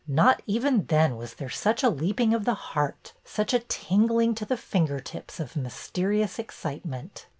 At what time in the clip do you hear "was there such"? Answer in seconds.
1.15-1.83